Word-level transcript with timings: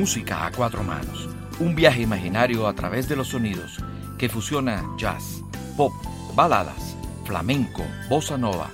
Música 0.00 0.46
a 0.46 0.50
cuatro 0.50 0.82
manos, 0.82 1.28
un 1.58 1.74
viaje 1.74 2.00
imaginario 2.00 2.66
a 2.66 2.72
través 2.72 3.06
de 3.06 3.16
los 3.16 3.28
sonidos 3.28 3.76
que 4.16 4.30
fusiona 4.30 4.82
jazz, 4.96 5.42
pop, 5.76 5.92
baladas, 6.34 6.96
flamenco, 7.26 7.82
bossa 8.08 8.38
nova, 8.38 8.70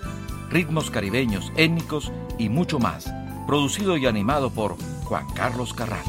ritmos 0.50 0.88
caribeños, 0.88 1.50
étnicos 1.56 2.12
y 2.38 2.48
mucho 2.48 2.78
más, 2.78 3.12
producido 3.44 3.96
y 3.96 4.06
animado 4.06 4.50
por 4.50 4.76
Juan 5.02 5.26
Carlos 5.34 5.74
Carrano. 5.74 6.04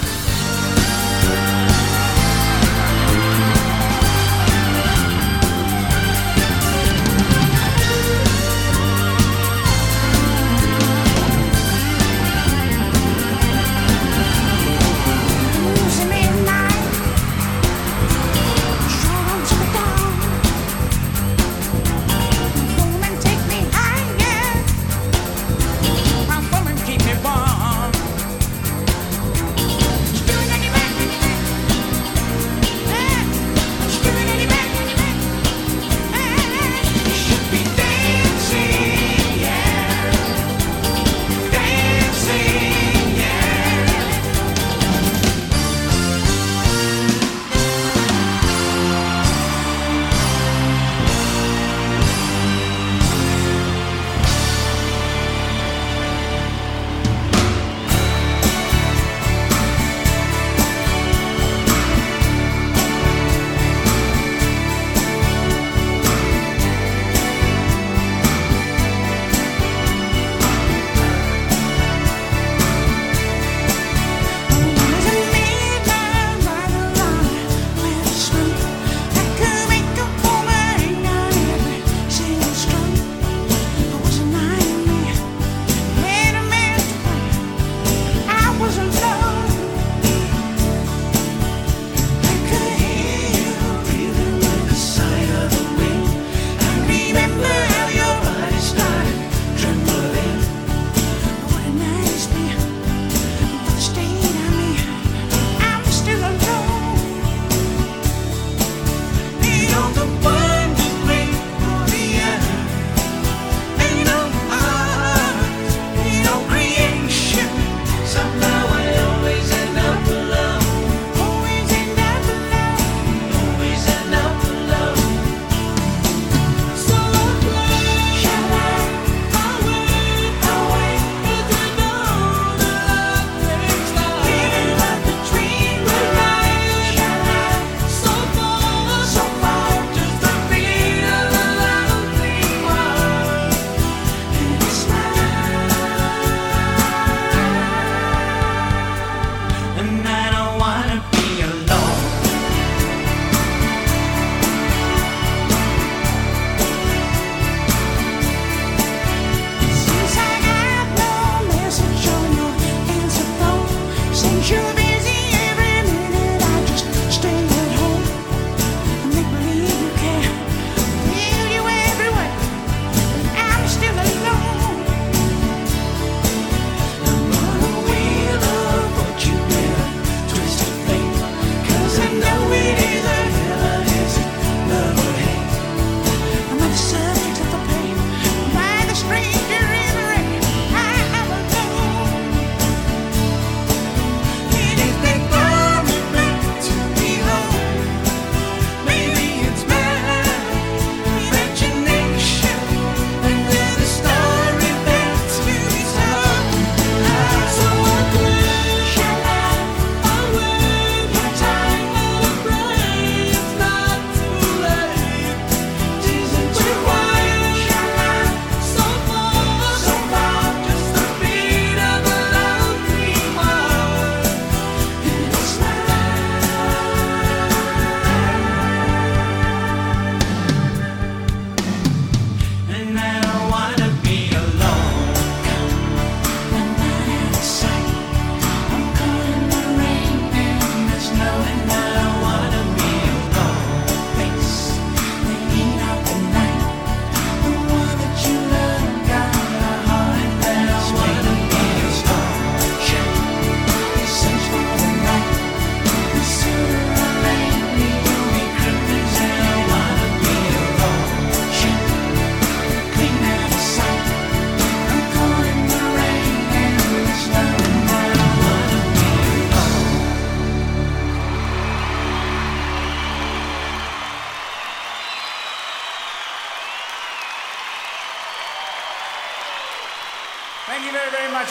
Since 164.16 164.50
you've 164.50 164.85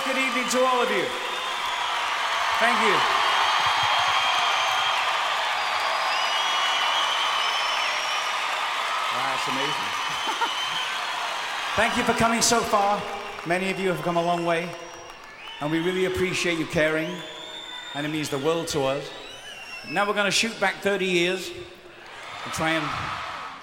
good 0.04 0.18
evening 0.18 0.44
to 0.50 0.60
all 0.60 0.82
of 0.82 0.90
you. 0.92 1.06
Thank 2.60 2.78
you. 2.84 2.96
Wow, 9.16 9.32
that's 9.32 9.48
amazing. 9.48 9.92
Thank 11.76 11.98
you 11.98 12.04
for 12.04 12.12
coming 12.20 12.42
so 12.42 12.60
far. 12.60 13.02
Many 13.48 13.72
of 13.72 13.80
you 13.80 13.88
have 13.88 14.02
come 14.02 14.18
a 14.18 14.22
long 14.22 14.46
way, 14.46 14.70
and 15.62 15.72
we 15.72 15.80
really 15.80 16.06
appreciate 16.06 16.60
you 16.60 16.66
caring, 16.66 17.10
and 17.94 18.06
it 18.06 18.10
means 18.10 18.30
the 18.30 18.40
world 18.40 18.68
to 18.70 18.84
us. 18.84 19.04
Now 19.92 20.06
we're 20.06 20.14
going 20.14 20.26
to 20.26 20.32
shoot 20.32 20.60
back 20.60 20.82
30 20.82 21.06
years 21.06 21.52
and 22.44 22.54
try 22.54 22.72
and. 22.72 22.86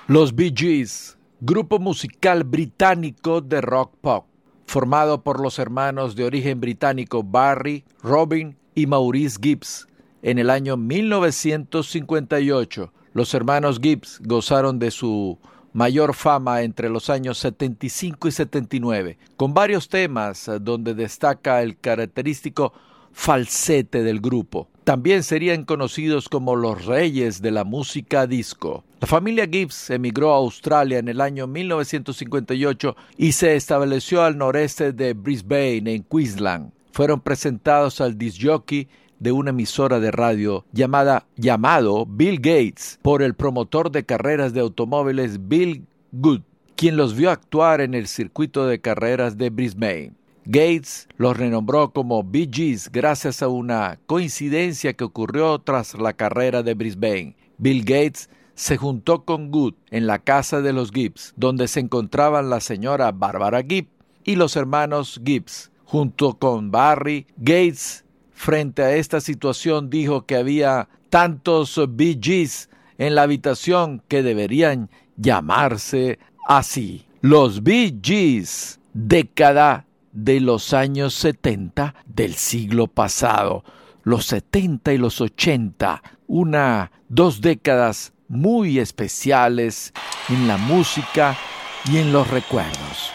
Los 0.09 0.33
Bee 0.33 0.51
Gees, 0.51 1.15
grupo 1.45 1.79
musical 1.79 2.43
británico 2.43 3.47
de 3.47 3.61
rock 3.61 3.93
pop, 4.01 4.32
formado 4.73 5.23
por 5.23 5.39
los 5.39 5.59
hermanos 5.59 6.17
de 6.17 6.25
origen 6.25 6.59
británico 6.59 7.23
Barry, 7.23 7.85
Robin 8.03 8.57
y 8.75 8.87
Maurice 8.87 9.37
Gibbs. 9.39 9.87
En 10.23 10.39
el 10.39 10.49
año 10.49 10.79
1958, 10.79 12.91
los 13.13 13.35
hermanos 13.35 13.79
Gibbs 13.83 14.19
gozaron 14.25 14.79
de 14.79 14.91
su 14.91 15.39
mayor 15.75 16.15
fama 16.15 16.63
entre 16.63 16.89
los 16.89 17.11
años 17.11 17.37
75 17.37 18.29
y 18.29 18.33
79, 18.33 19.19
con 19.37 19.53
varios 19.53 19.91
temas 19.91 20.51
donde 20.63 20.95
destaca 20.95 21.61
el 21.61 21.79
característico 21.79 22.73
falsete 23.13 24.03
del 24.03 24.23
grupo. 24.23 24.71
También 24.85 25.23
serían 25.23 25.65
conocidos 25.65 26.29
como 26.29 26.57
los 26.57 26.87
reyes 26.87 27.41
de 27.41 27.53
la 27.53 27.63
música 27.63 28.27
disco. 28.27 28.83
La 29.01 29.07
familia 29.07 29.47
Gibbs 29.47 29.91
emigró 29.91 30.33
a 30.33 30.39
Australia 30.39 30.99
en 30.99 31.07
el 31.07 31.21
año 31.21 31.47
1958 31.47 32.97
y 33.17 33.33
se 33.33 33.55
estableció 33.55 34.23
al 34.23 34.37
noreste 34.37 34.93
de 34.93 35.15
Brisbane, 35.15 35.95
en 35.95 36.03
Queensland. 36.03 36.73
Fueron 36.91 37.21
presentados 37.21 38.01
al 38.01 38.19
disjockey 38.19 38.89
de 39.21 39.31
una 39.31 39.51
emisora 39.51 40.01
de 40.01 40.11
radio 40.11 40.65
llamada 40.73 41.27
llamado 41.37 42.05
Bill 42.05 42.39
Gates 42.39 42.99
por 43.03 43.23
el 43.23 43.35
promotor 43.35 43.93
de 43.93 44.05
carreras 44.05 44.53
de 44.53 44.61
automóviles 44.61 45.49
Bill 45.49 45.87
Good, 46.11 46.41
quien 46.75 46.97
los 46.97 47.15
vio 47.15 47.31
actuar 47.31 47.81
en 47.81 47.95
el 47.95 48.09
circuito 48.09 48.67
de 48.67 48.81
carreras 48.81 49.39
de 49.39 49.51
Brisbane. 49.51 50.13
Gates 50.45 51.09
los 51.17 51.37
renombró 51.37 51.93
como 51.93 52.23
Bee 52.25 52.49
Gees 52.51 52.91
gracias 52.91 53.43
a 53.43 53.49
una 53.49 53.99
coincidencia 54.07 54.93
que 54.95 55.05
ocurrió 55.05 55.59
tras 55.59 55.95
la 55.95 56.13
carrera 56.13 56.63
de 56.63 56.75
Brisbane. 56.75 57.37
Bill 57.59 57.85
Gates 57.85 58.29
se 58.55 58.77
juntó 58.77 59.25
con 59.25 59.51
Good 59.51 59.75
en 59.91 60.07
la 60.07 60.19
casa 60.19 60.61
de 60.61 60.73
los 60.73 60.91
Gibbs, 60.91 61.33
donde 61.37 61.69
se 61.69 61.81
encontraban 61.81 62.51
la 62.51 62.61
señora 62.61 63.13
Barbara 63.13 63.63
Gibb 63.63 63.87
y 64.25 64.37
los 64.37 64.57
hermanos 64.57 65.21
Gibbs. 65.25 65.71
Junto 65.85 66.39
con 66.39 66.71
Barry, 66.71 67.27
Gates, 67.37 68.05
frente 68.33 68.83
a 68.83 68.95
esta 68.97 69.21
situación, 69.21 69.91
dijo 69.91 70.25
que 70.25 70.37
había 70.37 70.89
tantos 71.11 71.79
Bee 71.91 72.19
Gees 72.21 72.71
en 72.99 73.15
la 73.15 73.23
habitación 73.23 74.03
que 74.09 74.23
deberían 74.23 74.89
llamarse 75.17 76.19
así. 76.49 77.05
Los 77.21 77.63
Bee 77.63 77.99
Gees, 78.03 78.81
década 78.95 79.87
de 80.13 80.41
los 80.41 80.73
años 80.75 81.15
70 81.15 81.95
del 82.07 82.35
siglo 82.35 82.87
pasado, 82.87 83.65
los 84.03 84.27
70 84.27 84.93
y 84.93 84.99
los 84.99 85.21
80, 85.21 86.03
una 86.27 86.93
dos 87.09 87.41
décadas 87.41 88.13
muy 88.29 88.79
especiales 88.79 89.93
en 90.29 90.49
la 90.49 90.57
música 90.57 91.37
y 91.91 91.99
en 91.99 92.13
los 92.13 92.29
recuerdos. 92.29 93.13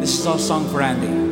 This 0.00 0.20
is 0.20 0.26
our 0.26 0.38
song 0.38 0.66
for 0.70 0.80
Andy. 0.80 1.27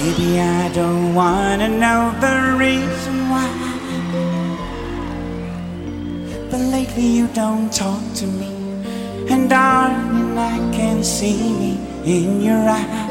Baby, 0.00 0.38
I 0.38 0.68
don't 0.72 1.12
wanna 1.12 1.68
know 1.68 2.14
the 2.20 2.56
reason 2.56 3.16
why. 3.30 3.50
But 6.50 6.60
lately 6.60 7.08
you 7.18 7.26
don't 7.34 7.72
talk 7.72 8.00
to 8.20 8.26
me. 8.26 8.52
And 9.28 9.50
darling, 9.50 10.38
I 10.38 10.56
can 10.70 11.02
see 11.02 11.42
me 11.60 11.80
in 12.04 12.40
your 12.40 12.62
eyes. 12.68 13.08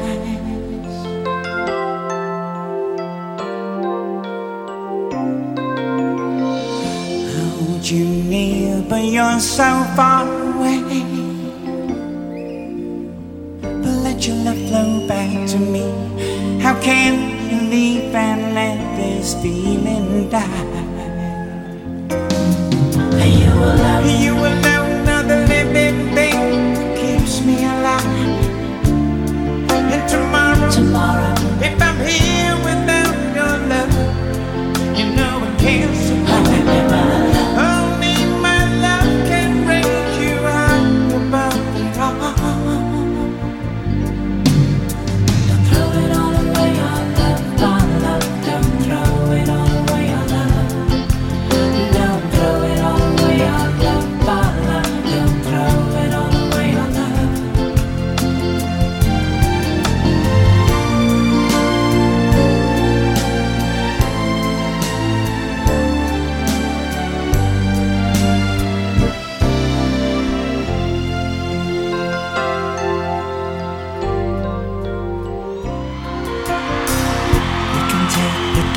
Hold 7.36 7.84
you 7.84 8.06
near, 8.06 8.82
but 8.88 9.04
you're 9.04 9.40
so 9.40 9.84
far 9.94 10.24
away. 10.24 10.80
But 13.60 13.94
let 14.06 14.26
your 14.26 14.36
love 14.36 14.60
flow 14.68 15.06
back 15.06 15.46
to 15.50 15.58
me. 15.58 16.17
How 16.68 16.78
can 16.82 17.14
you 17.48 17.70
leave 17.70 18.14
and 18.14 18.54
let 18.54 18.76
this 18.98 19.32
feeling 19.40 20.28
die? 20.28 20.44
You 23.24 23.52
alone, 23.56 24.20
you 24.20 24.34
alone 24.36 24.47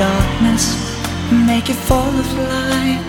darkness 0.02 0.64
make 1.46 1.66
it 1.70 1.80
full 1.88 2.14
of 2.22 2.28
light. 2.50 3.08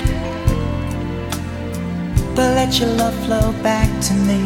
But 2.36 2.50
let 2.58 2.72
your 2.80 2.92
love 3.02 3.18
flow 3.26 3.48
back 3.70 3.90
to 4.08 4.14
me. 4.30 4.42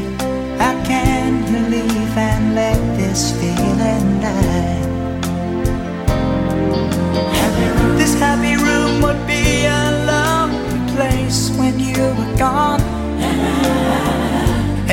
How 0.61 0.75
can 0.91 1.31
leave 1.73 2.15
and 2.31 2.55
let 2.55 2.79
this 2.99 3.21
feeling 3.39 4.07
die? 4.27 4.79
This 7.99 8.13
happy 8.23 8.55
room 8.67 8.93
would 9.03 9.21
be 9.35 9.45
a 9.81 9.83
lonely 10.11 10.79
place 10.93 11.39
when 11.59 11.73
you 11.87 12.01
were 12.17 12.33
gone. 12.45 12.81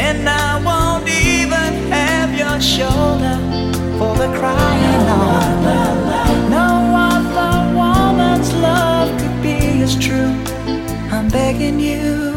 And 0.07 0.21
I 0.47 0.51
won't 0.69 1.07
even 1.09 1.73
have 1.99 2.31
your 2.43 2.59
shoulder 2.75 3.37
for 3.99 4.13
the 4.23 4.31
crying 4.39 5.13
begging 11.35 11.81
you. 11.81 12.34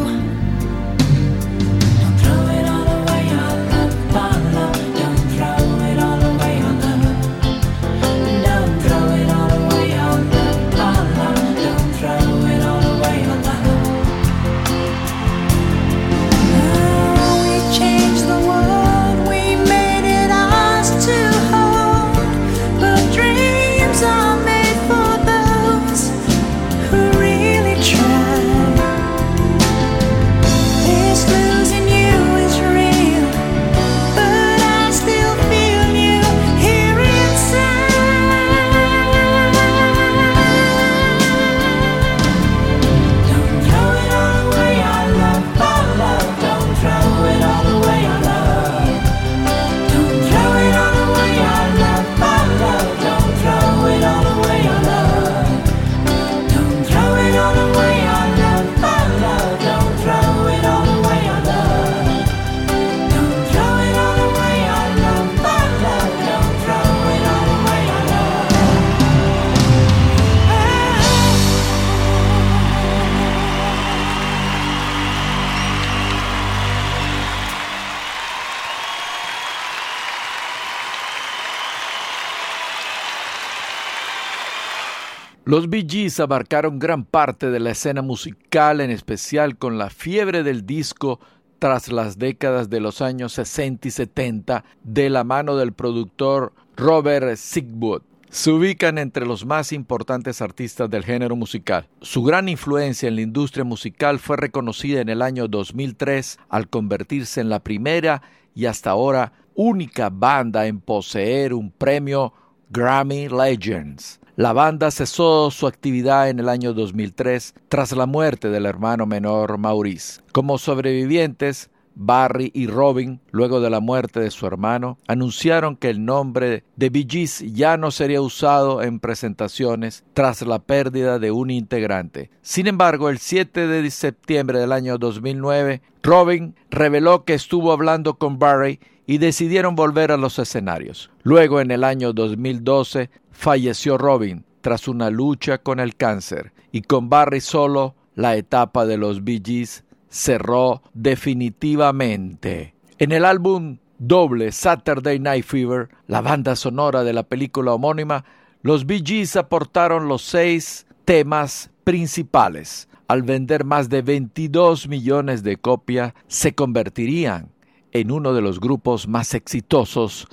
Los 85.47 85.69
Bee 85.69 85.87
Gees 85.89 86.19
abarcaron 86.19 86.77
gran 86.77 87.05
parte 87.05 87.49
de 87.49 87.61
la 87.61 87.71
escena 87.71 88.01
musical, 88.01 88.81
en 88.81 88.91
especial 88.91 89.57
con 89.57 89.77
la 89.77 89.89
fiebre 89.89 90.43
del 90.43 90.65
disco 90.65 91.21
tras 91.57 91.89
las 91.89 92.19
décadas 92.19 92.69
de 92.69 92.81
los 92.81 93.01
años 93.01 93.31
60 93.31 93.87
y 93.87 93.91
70 93.91 94.65
de 94.83 95.09
la 95.09 95.23
mano 95.23 95.55
del 95.55 95.71
productor 95.71 96.51
Robert 96.75 97.37
Sigwood. 97.37 98.01
Se 98.29 98.51
ubican 98.51 98.97
entre 98.97 99.25
los 99.25 99.45
más 99.45 99.71
importantes 99.71 100.41
artistas 100.41 100.89
del 100.89 101.05
género 101.05 101.37
musical. 101.37 101.87
Su 102.01 102.23
gran 102.23 102.49
influencia 102.49 103.07
en 103.07 103.15
la 103.15 103.21
industria 103.21 103.63
musical 103.63 104.19
fue 104.19 104.35
reconocida 104.35 104.99
en 104.99 105.07
el 105.07 105.21
año 105.21 105.47
2003 105.47 106.39
al 106.49 106.67
convertirse 106.67 107.39
en 107.39 107.47
la 107.47 107.63
primera 107.63 108.21
y 108.53 108.65
hasta 108.65 108.89
ahora 108.89 109.31
única 109.55 110.09
banda 110.09 110.67
en 110.67 110.81
poseer 110.81 111.53
un 111.53 111.71
premio 111.71 112.33
Grammy 112.69 113.29
Legends. 113.29 114.19
La 114.37 114.53
banda 114.53 114.91
cesó 114.91 115.49
su 115.49 115.65
actividad 115.65 116.29
en 116.29 116.37
el 116.37 116.47
año 116.47 116.75
2003 116.75 117.55
tras 117.69 117.91
la 117.93 118.05
muerte 118.05 118.49
del 118.49 118.67
hermano 118.67 119.07
menor 119.07 119.57
Maurice. 119.57 120.21
Como 120.31 120.59
sobrevivientes, 120.59 121.71
Barry 121.95 122.51
y 122.53 122.67
Robin, 122.67 123.19
luego 123.31 123.61
de 123.61 123.71
la 123.71 123.79
muerte 123.79 124.19
de 124.19 124.29
su 124.29 124.45
hermano, 124.45 124.99
anunciaron 125.07 125.75
que 125.75 125.89
el 125.89 126.05
nombre 126.05 126.63
de 126.75 126.91
Bee 126.91 127.07
ya 127.51 127.77
no 127.77 127.89
sería 127.89 128.21
usado 128.21 128.83
en 128.83 128.99
presentaciones 128.99 130.03
tras 130.13 130.43
la 130.43 130.59
pérdida 130.59 131.17
de 131.17 131.31
un 131.31 131.49
integrante. 131.49 132.29
Sin 132.43 132.67
embargo, 132.67 133.09
el 133.09 133.17
7 133.17 133.65
de 133.65 133.89
septiembre 133.89 134.59
del 134.59 134.71
año 134.71 134.99
2009, 134.99 135.81
Robin 136.03 136.53
reveló 136.69 137.25
que 137.25 137.33
estuvo 137.33 137.71
hablando 137.71 138.19
con 138.19 138.37
Barry 138.37 138.79
y 139.07 139.17
decidieron 139.17 139.75
volver 139.75 140.11
a 140.11 140.17
los 140.17 140.37
escenarios. 140.37 141.09
Luego, 141.23 141.61
en 141.61 141.71
el 141.71 141.83
año 141.83 142.13
2012, 142.13 143.09
falleció 143.37 143.99
Robin 143.99 144.43
tras 144.61 144.87
una 144.87 145.11
lucha 145.11 145.59
con 145.59 145.79
el 145.79 145.95
cáncer 145.95 146.53
y 146.71 146.81
con 146.81 147.07
Barry 147.07 147.39
solo 147.39 147.95
la 148.15 148.35
etapa 148.35 148.87
de 148.87 148.97
los 148.97 149.23
Bee 149.23 149.41
Gees 149.45 149.83
cerró 150.09 150.81
definitivamente. 150.95 152.73
En 152.97 153.11
el 153.11 153.23
álbum 153.23 153.77
doble 153.99 154.51
Saturday 154.51 155.19
Night 155.19 155.45
Fever, 155.45 155.89
la 156.07 156.21
banda 156.21 156.55
sonora 156.55 157.03
de 157.03 157.13
la 157.13 157.21
película 157.23 157.73
homónima, 157.73 158.25
los 158.63 158.87
Bee 158.87 159.03
Gees 159.05 159.35
aportaron 159.35 160.07
los 160.07 160.23
seis 160.23 160.87
temas 161.05 161.69
principales. 161.83 162.89
Al 163.07 163.21
vender 163.21 163.65
más 163.65 163.87
de 163.87 164.01
22 164.01 164.87
millones 164.87 165.43
de 165.43 165.57
copias, 165.57 166.13
se 166.27 166.55
convertirían 166.55 167.51
en 167.91 168.11
uno 168.11 168.33
de 168.33 168.41
los 168.41 168.59
grupos 168.59 169.07
más 169.07 169.35
exitosos 169.35 170.27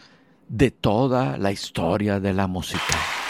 de 0.55 0.71
toda 0.71 1.37
la 1.37 1.51
historia 1.51 2.21
de 2.21 2.33
la 2.33 2.47
música. 2.47 3.24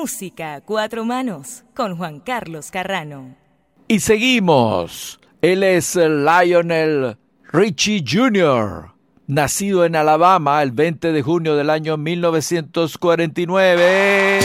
Música 0.00 0.62
cuatro 0.62 1.04
manos 1.04 1.64
con 1.76 1.98
Juan 1.98 2.20
Carlos 2.20 2.70
Carrano. 2.70 3.36
Y 3.86 4.00
seguimos 4.00 5.20
Él 5.42 5.62
es 5.62 5.94
Lionel 5.94 7.18
Richie 7.52 8.02
Jr., 8.10 8.94
nacido 9.26 9.84
en 9.84 9.96
Alabama 9.96 10.62
el 10.62 10.72
20 10.72 11.12
de 11.12 11.20
junio 11.20 11.54
del 11.54 11.68
año 11.68 11.98
1949. 11.98 14.40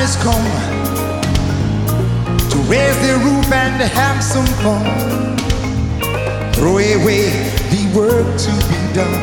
Has 0.00 0.16
come 0.24 0.44
to 2.50 2.58
raise 2.72 2.96
the 3.06 3.14
roof 3.24 3.52
and 3.52 3.80
have 3.82 4.22
some 4.22 4.46
fun. 4.64 4.84
Throw 6.54 6.78
away 6.78 7.28
the 7.72 7.82
work 7.94 8.26
to 8.44 8.52
be 8.70 8.80
done. 8.96 9.22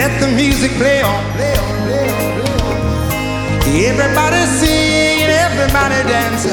Let 0.00 0.12
the 0.20 0.28
music 0.34 0.72
play 0.80 1.02
on, 1.02 1.22
play 1.36 1.54
on, 1.64 1.74
play 1.86 2.08
on, 2.16 2.24
play 2.36 2.56
on. 2.64 2.80
Everybody 3.90 4.42
sing, 4.58 5.28
everybody 5.46 6.00
dance. 6.08 6.46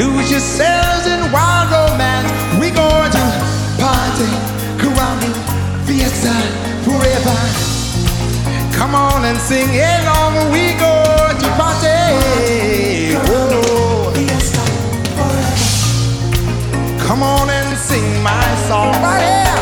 Lose 0.00 0.30
yourselves 0.30 1.06
in 1.06 1.20
wild 1.32 1.70
romance. 1.72 2.30
We're 2.60 2.74
going 2.74 3.10
to 3.18 3.24
party, 3.82 4.28
caramba, 4.80 5.30
fiesta, 5.86 6.34
forever. 6.84 7.73
Come 8.76 8.94
on 8.94 9.24
and 9.24 9.38
sing 9.38 9.70
along. 9.70 10.50
We 10.52 10.74
go 10.74 10.94
to 11.40 11.48
party. 11.58 13.14
Oh. 13.16 14.12
Come 17.06 17.22
on 17.22 17.50
and 17.50 17.78
sing 17.78 18.22
my 18.22 18.44
song 18.66 18.92
right 19.02 19.22
here 19.22 19.53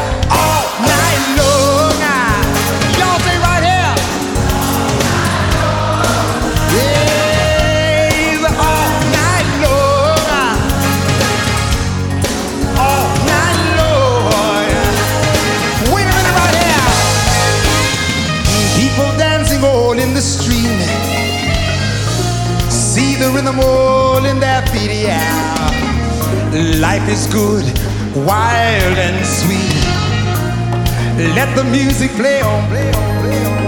See 23.43 23.51
the 23.51 23.67
all 23.67 24.25
in 24.25 24.39
their 24.39 24.63
feet, 24.69 24.93
yeah. 25.03 26.79
Life 26.79 27.09
is 27.09 27.27
good, 27.27 27.65
wild 28.15 28.97
and 29.07 29.19
sweet. 29.27 29.83
Let 31.35 31.51
the 31.57 31.65
music 31.65 32.13
play 32.13 32.41
on, 32.41 32.69
play 32.69 32.87
on, 32.87 33.11
play 33.23 33.43
on. 33.51 33.67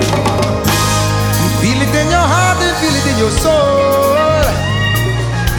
Feel 1.58 1.80
it 1.82 1.90
in 1.90 2.06
your 2.06 2.26
heart 2.34 2.58
and 2.62 2.76
feel 2.78 2.94
it 3.00 3.06
in 3.10 3.18
your 3.18 3.34
soul. 3.42 4.44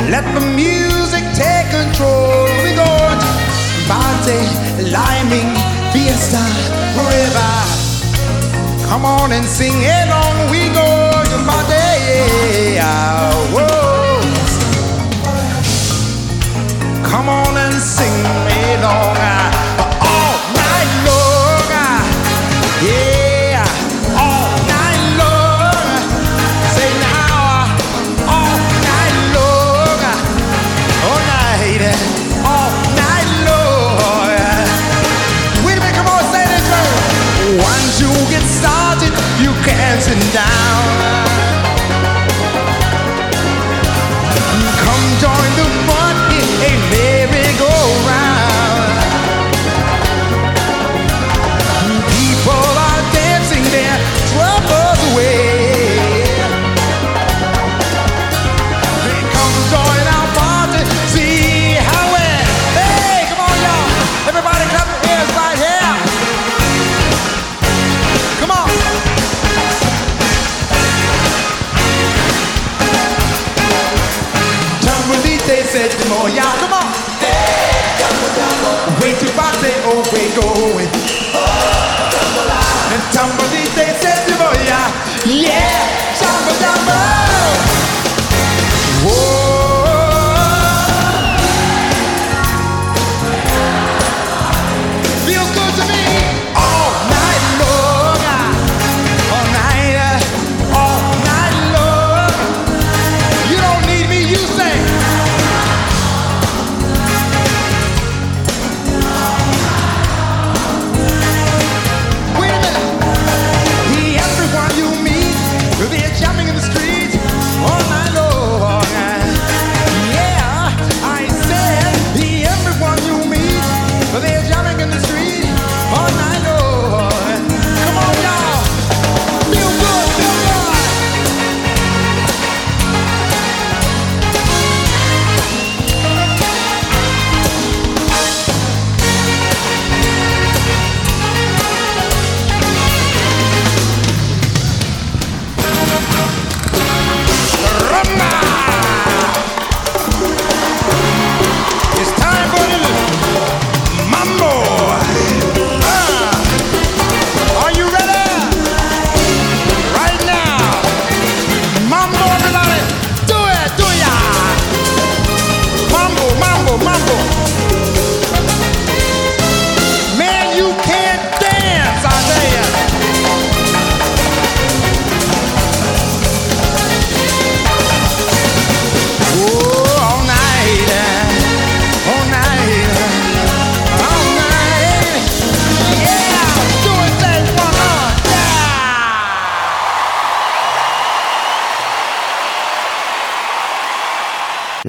Let 0.08 0.24
the 0.34 0.44
music 0.56 1.26
take 1.36 1.68
control. 1.76 2.48
We 2.64 2.72
go 2.72 2.92
to 3.20 3.32
party, 3.92 4.40
liming, 4.96 5.50
fiesta, 5.92 6.44
forever. 6.96 7.52
Come 8.88 9.04
on 9.04 9.34
and 9.34 9.46
sing 9.46 9.76
along. 9.76 10.52
We 10.52 10.70
go 10.72 10.88
to 11.32 11.38
party. 11.44 12.80
Whoa. 13.52 13.85
Come 17.16 17.30
on 17.30 17.56
and 17.56 17.82
sing 17.82 18.24
me 18.24 18.74
along. 18.74 19.45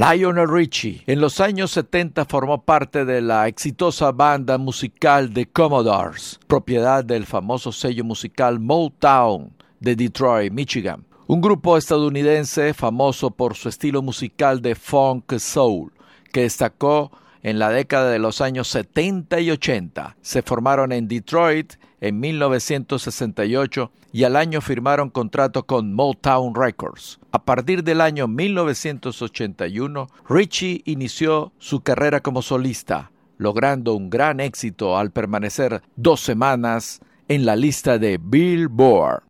Lionel 0.08 0.48
Richie 0.48 1.02
en 1.08 1.20
los 1.20 1.40
años 1.40 1.72
70 1.72 2.26
formó 2.26 2.62
parte 2.62 3.04
de 3.04 3.20
la 3.20 3.48
exitosa 3.48 4.12
banda 4.12 4.56
musical 4.56 5.32
The 5.32 5.46
Commodores, 5.46 6.38
propiedad 6.46 7.04
del 7.04 7.26
famoso 7.26 7.72
sello 7.72 8.04
musical 8.04 8.60
Motown 8.60 9.52
de 9.80 9.96
Detroit, 9.96 10.52
Michigan. 10.52 11.04
Un 11.26 11.40
grupo 11.40 11.76
estadounidense 11.76 12.72
famoso 12.72 13.32
por 13.32 13.56
su 13.56 13.68
estilo 13.68 14.00
musical 14.00 14.62
de 14.62 14.76
funk 14.76 15.38
soul, 15.38 15.90
que 16.32 16.42
destacó 16.42 17.10
en 17.42 17.58
la 17.58 17.70
década 17.70 18.08
de 18.12 18.20
los 18.20 18.40
años 18.40 18.68
70 18.68 19.40
y 19.40 19.50
80. 19.50 20.16
Se 20.20 20.42
formaron 20.42 20.92
en 20.92 21.08
Detroit 21.08 21.72
en 22.00 22.20
1968 22.20 23.90
y 24.12 24.24
al 24.24 24.36
año 24.36 24.60
firmaron 24.60 25.10
contrato 25.10 25.66
con 25.66 25.92
Motown 25.92 26.54
Records. 26.54 27.18
A 27.32 27.44
partir 27.44 27.84
del 27.84 28.00
año 28.00 28.28
1981, 28.28 30.08
Richie 30.28 30.82
inició 30.84 31.52
su 31.58 31.80
carrera 31.80 32.20
como 32.20 32.42
solista, 32.42 33.10
logrando 33.38 33.94
un 33.94 34.10
gran 34.10 34.40
éxito 34.40 34.96
al 34.96 35.10
permanecer 35.10 35.82
dos 35.96 36.20
semanas 36.20 37.00
en 37.28 37.44
la 37.44 37.56
lista 37.56 37.98
de 37.98 38.18
Billboard. 38.22 39.24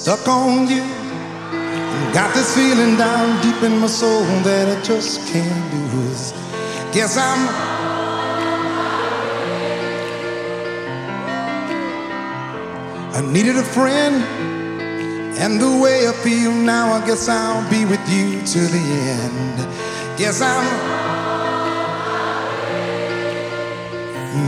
Stuck 0.00 0.26
on 0.28 0.66
you. 0.66 0.82
Got 2.14 2.32
this 2.32 2.54
feeling 2.54 2.96
down 2.96 3.38
deep 3.42 3.62
in 3.62 3.78
my 3.78 3.86
soul 3.86 4.24
that 4.48 4.66
I 4.74 4.80
just 4.80 5.20
can't 5.28 5.74
lose. 5.92 6.32
Guess 6.94 7.18
I'm. 7.18 7.40
I 13.12 13.20
needed 13.30 13.56
a 13.56 13.62
friend, 13.62 14.24
and 15.38 15.60
the 15.60 15.70
way 15.82 16.08
I 16.08 16.12
feel 16.24 16.52
now, 16.52 16.94
I 16.94 17.06
guess 17.06 17.28
I'll 17.28 17.68
be 17.68 17.84
with 17.84 18.04
you 18.08 18.40
to 18.54 18.60
the 18.74 18.84
end. 19.20 19.56
Guess 20.16 20.40
I'm 20.40 20.66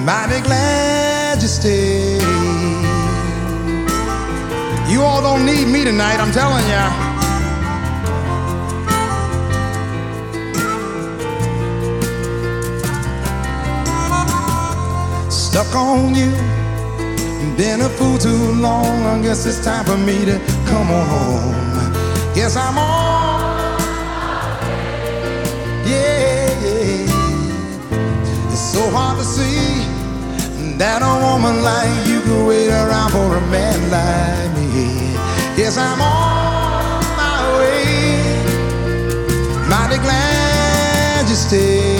mighty 0.07 0.41
glad 0.41 1.43
you 1.43 1.49
stayed. 1.49 2.42
You 4.93 5.01
all 5.01 5.23
don't 5.23 5.47
need 5.47 5.69
me 5.69 5.85
tonight, 5.85 6.19
I'm 6.21 6.31
telling 6.33 6.67
ya. 6.69 6.85
Stuck 15.31 15.75
on 15.75 16.15
you, 16.15 16.31
been 17.57 17.81
a 17.81 17.89
fool 17.89 18.19
too 18.19 18.53
long. 18.61 19.07
I 19.07 19.23
guess 19.23 19.47
it's 19.47 19.65
time 19.65 19.87
for 19.87 19.97
me 19.97 20.27
to 20.27 20.39
come 20.67 20.91
on 20.91 21.07
home. 21.07 22.35
Guess 22.35 22.57
I'm 22.57 22.77
on. 22.77 23.81
Yeah, 25.87 26.51
yeah. 26.67 28.53
It's 28.53 28.61
so 28.61 28.91
hard 28.91 29.17
to 29.21 29.25
see 29.25 29.87
that 30.77 31.01
a 31.01 31.13
woman 31.25 31.63
like 31.63 32.07
you 32.09 32.12
could 32.25 32.47
wait 32.47 32.69
around 32.69 33.11
for 33.11 33.37
a 33.37 33.41
man 33.51 33.79
like 33.91 34.51
me. 34.57 35.15
Yes, 35.57 35.77
I'm 35.77 36.01
on 36.01 37.05
my 37.17 37.39
way. 37.59 38.23
Mighty 39.69 39.99
glad 40.03 41.29
you 41.29 41.35
stayed. 41.35 41.92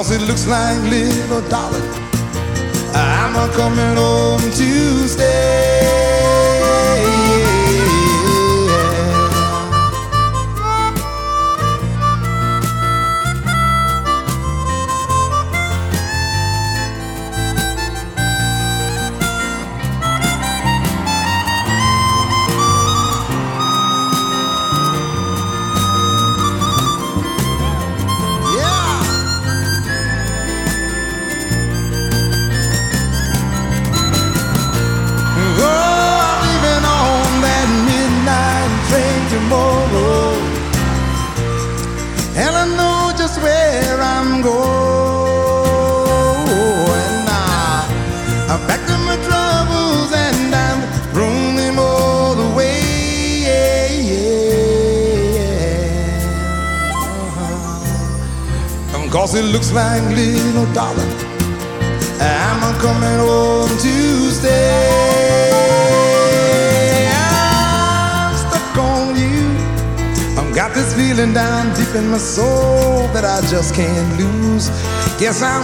Cause 0.00 0.12
it 0.12 0.22
looks 0.22 0.46
like 0.46 0.80
little 0.84 1.42
darling 1.50 1.86
I'm 2.94 3.36
a 3.36 3.52
coming 3.52 3.96
home 3.96 4.40
Tuesday 4.50 5.79
Little 59.72 60.66
I'm 62.20 62.58
a 62.58 62.72
coming 62.80 63.18
home 63.20 63.68
to 63.68 64.30
stay. 64.32 64.82
I'm 67.14 68.34
stuck 68.34 68.78
on 68.78 69.14
you. 69.14 69.46
I've 70.36 70.52
got 70.56 70.74
this 70.74 70.92
feeling 70.96 71.32
down 71.32 71.72
deep 71.76 71.94
in 71.94 72.10
my 72.10 72.18
soul 72.18 73.06
That 73.14 73.24
I 73.24 73.40
just 73.46 73.72
can't 73.76 74.18
lose. 74.18 74.70
Guess 75.20 75.40
I'm 75.40 75.62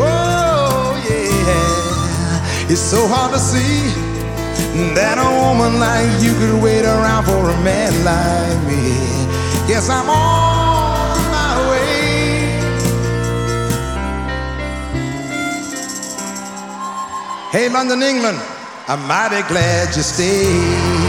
Oh 0.00 0.96
yeah. 1.06 2.72
It's 2.72 2.80
so 2.80 3.06
hard 3.06 3.34
to 3.34 3.38
see 3.38 3.92
That 4.94 5.18
a 5.18 5.28
woman 5.44 5.78
like 5.78 6.22
you 6.22 6.32
could 6.40 6.62
wait 6.62 6.86
around 6.86 7.24
for 7.24 7.50
a 7.50 7.56
man 7.62 7.92
like 8.04 8.58
me. 8.66 8.96
Yes, 9.68 9.90
I'm 9.90 10.08
on 10.08 10.43
Hey, 17.54 17.68
London, 17.68 18.02
England, 18.02 18.40
I'm 18.88 19.06
mighty 19.06 19.40
glad 19.46 19.94
you 19.94 20.02
stayed. 20.02 21.03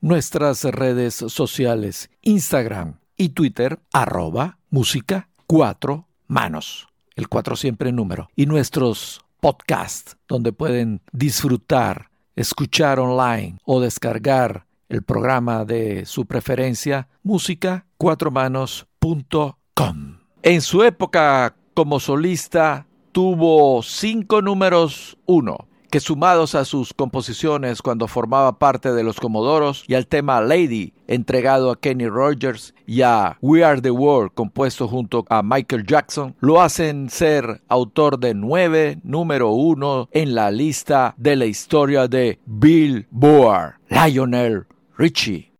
Nuestras 0.00 0.64
redes 0.64 1.14
sociales, 1.14 2.10
Instagram 2.22 2.98
y 3.16 3.28
Twitter, 3.30 3.80
arroba 3.92 4.58
música 4.70 5.28
cuatro 5.46 6.06
manos, 6.26 6.88
el 7.16 7.28
cuatro 7.28 7.56
siempre 7.56 7.90
número, 7.92 8.28
y 8.36 8.46
nuestros 8.46 9.22
podcast, 9.40 10.12
donde 10.28 10.52
pueden 10.52 11.00
disfrutar, 11.12 12.10
escuchar 12.36 13.00
online 13.00 13.58
o 13.64 13.80
descargar 13.80 14.66
el 14.88 15.02
programa 15.02 15.64
de 15.64 16.06
su 16.06 16.26
preferencia, 16.26 17.08
música4manos.com. 17.24 20.18
En 20.42 20.60
su 20.60 20.82
época 20.82 21.56
como 21.74 22.00
solista 22.00 22.86
tuvo 23.12 23.80
cinco 23.82 24.42
números 24.42 25.16
uno 25.26 25.68
que 25.90 26.00
sumados 26.00 26.54
a 26.54 26.64
sus 26.64 26.92
composiciones 26.92 27.82
cuando 27.82 28.08
formaba 28.08 28.58
parte 28.58 28.92
de 28.92 29.02
los 29.02 29.20
Comodoros 29.20 29.84
y 29.86 29.94
al 29.94 30.06
tema 30.06 30.40
Lady, 30.40 30.92
entregado 31.06 31.70
a 31.70 31.80
Kenny 31.80 32.08
Rogers, 32.08 32.74
y 32.86 33.02
a 33.02 33.36
We 33.42 33.64
Are 33.64 33.80
the 33.80 33.90
World, 33.90 34.32
compuesto 34.34 34.88
junto 34.88 35.24
a 35.28 35.42
Michael 35.42 35.86
Jackson, 35.86 36.34
lo 36.40 36.60
hacen 36.60 37.10
ser 37.10 37.60
autor 37.68 38.18
de 38.18 38.34
nueve 38.34 38.98
número 39.02 39.50
uno 39.50 40.08
en 40.12 40.34
la 40.34 40.50
lista 40.50 41.14
de 41.18 41.36
la 41.36 41.44
historia 41.46 42.08
de 42.08 42.38
Billboard, 42.46 43.74
Lionel 43.88 44.66
Richie. 44.96 45.52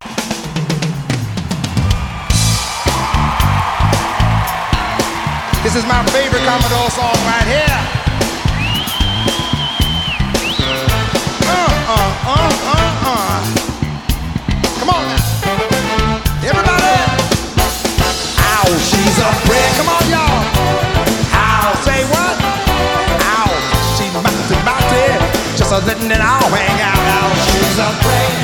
This 5.62 5.76
is 5.76 5.84
my 5.84 6.02
favorite 6.06 6.44
song 6.90 7.14
right 7.26 7.46
here. 7.46 7.97
Letting 25.88 26.10
it 26.12 26.20
all 26.20 26.44
hang 26.52 26.80
out. 26.84 27.00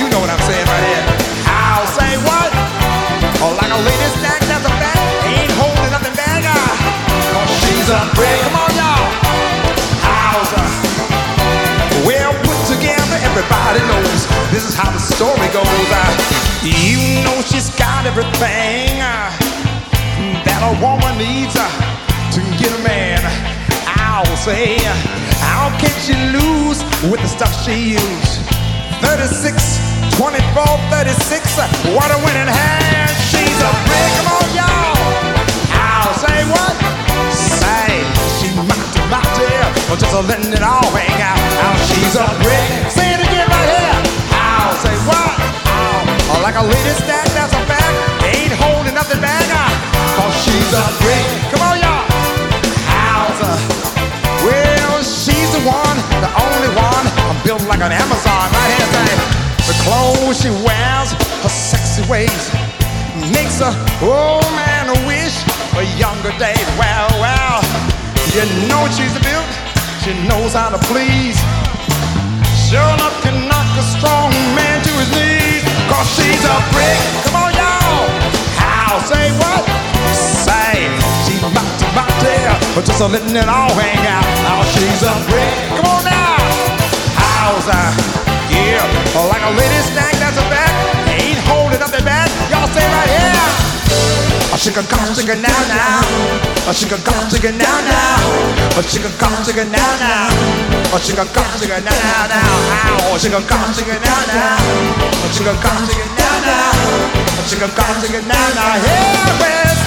You 0.01 0.09
know 0.09 0.21
what 0.21 0.31
I'm 0.33 0.41
saying 0.49 0.65
right 0.65 0.85
here. 0.89 1.05
Say 1.93 2.17
what? 2.25 2.51
Oh, 3.45 3.53
like 3.61 3.69
a. 3.69 3.79
Ain't 5.29 5.53
holding 5.61 5.93
nothing. 5.93 6.15
Ah. 6.17 7.45
She's 7.61 7.89
a 7.93 8.01
brick. 8.17 8.41
Come 8.49 8.57
on, 8.65 8.73
y'all. 8.81 9.07
How's? 10.01 10.51
Well 12.09 12.33
put 12.49 12.61
together, 12.65 13.19
everybody 13.29 13.81
knows 13.93 14.27
this 14.49 14.65
is 14.65 14.75
how 14.75 14.91
the 14.91 14.99
story 14.99 15.49
goes. 15.53 15.69
Uh, 15.93 16.01
you 16.65 17.23
know 17.25 17.43
she's 17.45 17.69
got 17.77 18.07
everything 18.07 19.01
uh, 19.01 19.54
that 20.49 20.61
a 20.65 20.73
woman 20.81 21.13
needs 21.21 21.53
uh, 21.53 21.69
to 22.33 22.41
get 22.57 22.73
a 22.73 22.81
man. 22.81 23.21
I'll 24.01 24.25
say, 24.41 24.81
how 25.45 25.69
can 25.77 25.93
she 26.01 26.17
lose 26.33 26.81
with 27.11 27.21
the 27.21 27.29
stuff 27.29 27.53
she 27.61 28.01
used? 28.01 28.41
36, 29.05 30.17
24, 30.17 30.65
36, 30.89 31.59
uh, 31.61 31.69
what 31.93 32.09
a 32.09 32.19
winning 32.25 32.49
hand. 32.49 33.13
She's 33.29 33.59
a 33.61 33.73
brick. 33.85 34.13
Come 34.17 34.29
on, 34.33 34.49
y'all. 34.57 34.97
I'll 35.77 36.17
say 36.17 36.41
what? 36.49 36.75
Say, 37.35 38.01
she 38.41 38.49
mighty, 38.57 39.03
mighty, 39.13 39.51
or 39.93 39.97
just 40.01 40.15
letting 40.25 40.53
it 40.53 40.65
all 40.65 40.89
hang 40.97 41.04
like 57.69 57.81
an 57.81 57.93
Amazon 57.93 58.45
right 58.53 58.73
here, 58.77 58.89
say. 58.93 59.11
The 59.65 59.77
clothes 59.85 60.37
she 60.43 60.51
wears, 60.65 61.11
her 61.41 61.49
sexy 61.49 62.05
ways, 62.11 62.45
makes 63.33 63.61
a 63.65 63.73
old 64.05 64.45
man 64.53 64.93
wish 65.09 65.33
for 65.73 65.81
younger 65.97 66.33
days. 66.37 66.67
Well, 66.77 67.09
well, 67.25 67.65
you 68.37 68.45
know 68.69 68.85
she's 68.93 69.17
built, 69.25 69.49
she 70.05 70.13
knows 70.29 70.53
how 70.53 70.69
to 70.77 70.81
please. 70.93 71.39
Sure 72.69 72.85
enough 72.97 73.17
can 73.23 73.49
knock 73.49 73.71
a 73.81 73.85
strong 73.97 74.33
man 74.53 74.83
to 74.85 74.93
his 75.01 75.11
knees. 75.17 75.63
Cause 75.89 76.09
she's 76.17 76.45
a 76.45 76.57
brick. 76.73 77.01
Come 77.29 77.49
on, 77.49 77.53
y'all. 77.57 78.09
How? 78.61 79.01
Say 79.09 79.33
what? 79.41 79.65
Say, 80.13 80.91
she's 81.25 81.41
about 81.41 81.71
to, 81.81 81.85
about 81.93 82.13
to, 82.21 82.35
but 82.75 82.85
just 82.85 83.01
a 83.01 83.07
letting 83.07 83.37
it 83.37 83.49
all 83.49 83.73
hang 83.73 84.05
out. 84.05 84.25
How 84.45 84.61
she's 84.75 85.03
a 85.03 85.15
brick. 85.31 85.81
Come 85.81 85.87
on 85.87 86.05
now. 86.05 86.14
How's 87.45 87.69
that? 87.69 87.93
Yeah, 88.49 88.81
like 89.29 89.45
a 89.45 89.53
lady 89.53 89.81
stacked 89.85 90.17
that's 90.17 90.41
a 90.41 90.45
back. 90.49 90.73
Ain't 91.13 91.37
holding 91.45 91.77
up 91.77 91.93
their 91.93 92.01
back. 92.01 92.33
Y'all 92.49 92.65
say 92.73 92.81
right 92.81 93.05
here. 93.05 93.45
A 94.49 94.57
chicken 94.57 94.81
come 94.89 95.13
chicken 95.13 95.45
now 95.45 95.61
now. 95.69 96.01
A 96.65 96.73
chicken 96.73 96.97
come 97.05 97.29
chicken 97.29 97.61
now 97.61 97.85
now. 97.85 98.81
A 98.81 98.83
chicken 98.89 99.13
come 99.21 99.37
chicken 99.45 99.69
now 99.69 99.93
now. 100.01 100.33
A 100.89 100.99
chicken 101.05 101.29
come 101.37 101.53
chicken 101.61 101.85
now 101.85 101.93
now 101.93 102.33
now. 102.33 103.13
A 103.13 103.21
chicken 103.21 103.45
come 103.45 103.69
chicken 103.77 104.01
now 104.01 104.21
now. 104.25 104.57
A 105.21 105.29
chicken 105.29 105.57
come 105.61 105.85
chicken 105.85 106.09
now 106.17 106.49
now. 106.49 106.73
A 107.29 107.43
chicken 107.45 107.69
come 107.77 107.97
chicken 108.01 108.25
now 108.25 108.47
now. 108.57 108.73
Yeah, 108.81 109.84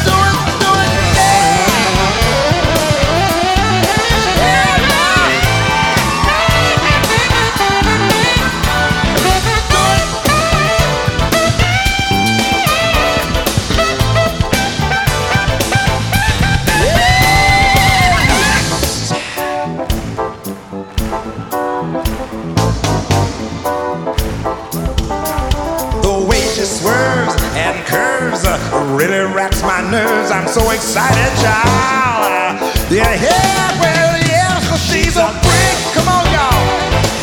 really 29.07 29.33
racks 29.33 29.61
my 29.63 29.79
nerves. 29.89 30.31
I'm 30.31 30.47
so 30.47 30.69
excited, 30.71 31.31
child. 31.39 32.59
Yeah, 32.91 33.07
yeah, 33.15 33.79
well, 33.79 34.15
yeah, 34.27 34.59
'cause 34.67 34.83
she's 34.83 35.15
a 35.15 35.27
brick. 35.43 35.75
Come 35.95 36.07
on, 36.11 36.25
y'all. 36.35 36.63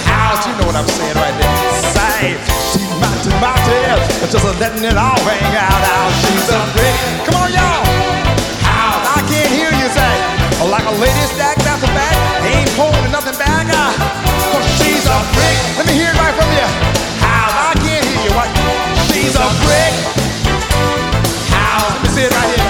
Out, 0.08 0.40
you 0.46 0.52
know 0.58 0.66
what 0.66 0.76
I'm 0.76 0.88
saying 0.88 1.14
right 1.16 1.36
there. 1.36 1.56
Say, 1.92 2.36
she's 2.72 2.92
mighty, 3.00 3.30
mighty, 3.40 3.76
just 4.32 4.44
letting 4.60 4.84
it 4.84 4.96
all 4.96 5.20
hang 5.28 5.56
out. 5.56 5.82
Out, 5.96 6.12
she's 6.24 6.48
a 6.48 6.60
brick. 6.72 6.96
Come 7.26 7.36
on, 7.42 7.52
y'all. 7.52 7.84
Out, 8.64 9.00
I 9.16 9.20
can't 9.28 9.50
hear 9.52 9.70
you 9.70 9.88
say, 9.98 10.12
like 10.74 10.86
a 10.86 10.96
lady 11.04 11.24
stacked 11.36 11.66
out 11.66 11.80
the 11.80 11.92
back, 11.92 12.16
ain't 12.48 12.70
holding 12.80 13.12
nothing 13.12 13.36
back. 13.38 13.66
Uh, 13.68 13.92
Cause 14.52 14.66
she's 14.78 15.04
a 15.06 15.18
brick. 15.36 15.56
Let 15.76 15.86
me 15.86 15.92
hear 15.92 16.10
it 16.10 16.18
right 16.18 16.34
from 16.34 16.50
you. 16.52 16.83
sit 22.14 22.30
right 22.30 22.54
here. 22.54 22.63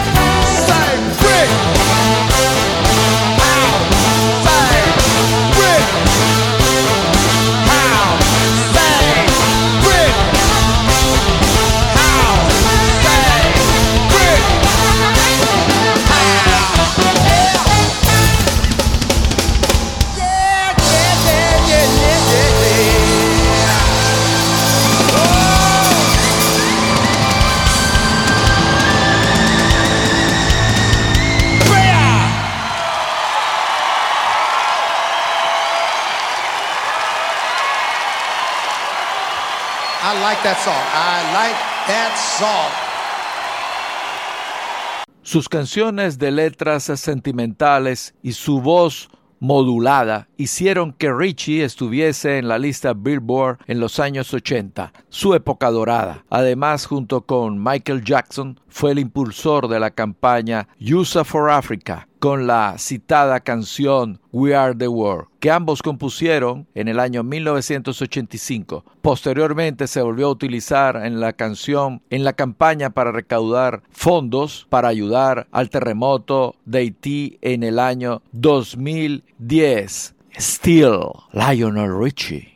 Sus 45.22 45.48
canciones 45.48 46.18
de 46.18 46.30
letras 46.30 46.84
sentimentales 46.84 48.14
y 48.22 48.32
su 48.32 48.60
voz 48.60 49.08
modulada 49.40 50.28
hicieron 50.36 50.92
que 50.92 51.10
Richie 51.10 51.64
estuviese 51.64 52.36
en 52.36 52.48
la 52.48 52.58
lista 52.58 52.92
Billboard 52.92 53.58
en 53.66 53.80
los 53.80 53.98
años 53.98 54.34
80, 54.34 54.92
su 55.08 55.34
época 55.34 55.70
dorada. 55.70 56.24
Además, 56.28 56.84
junto 56.84 57.22
con 57.22 57.62
Michael 57.62 58.04
Jackson, 58.04 58.60
fue 58.68 58.92
el 58.92 58.98
impulsor 58.98 59.68
de 59.68 59.80
la 59.80 59.92
campaña 59.92 60.68
USA 60.78 61.24
for 61.24 61.50
Africa, 61.50 62.06
con 62.24 62.46
la 62.46 62.76
citada 62.78 63.40
canción 63.40 64.18
We 64.32 64.56
Are 64.56 64.74
the 64.74 64.88
World, 64.88 65.26
que 65.40 65.50
ambos 65.50 65.82
compusieron 65.82 66.66
en 66.74 66.88
el 66.88 66.98
año 66.98 67.22
1985. 67.22 68.82
Posteriormente 69.02 69.86
se 69.86 70.00
volvió 70.00 70.28
a 70.28 70.30
utilizar 70.30 70.96
en 71.04 71.20
la 71.20 71.34
canción 71.34 72.00
en 72.08 72.24
la 72.24 72.32
campaña 72.32 72.88
para 72.88 73.12
recaudar 73.12 73.82
fondos 73.90 74.66
para 74.70 74.88
ayudar 74.88 75.48
al 75.52 75.68
terremoto 75.68 76.56
de 76.64 76.78
Haití 76.78 77.38
en 77.42 77.62
el 77.62 77.78
año 77.78 78.22
2010. 78.32 80.14
Still, 80.38 81.10
Lionel 81.34 81.94
Richie. 81.94 82.53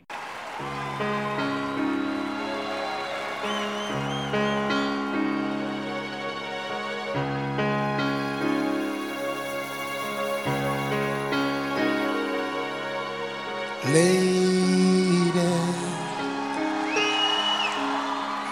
Lady. 13.87 14.39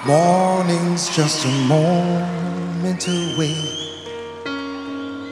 Morning's 0.07 1.15
just 1.15 1.45
a 1.45 1.51
moment 1.67 3.07
away. 3.09 3.57